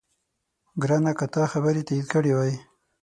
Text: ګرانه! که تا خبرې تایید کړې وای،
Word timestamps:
ګرانه! 0.81 1.11
که 1.17 1.25
تا 1.33 1.43
خبرې 1.53 1.81
تایید 1.87 2.07
کړې 2.13 2.31
وای، 2.35 2.53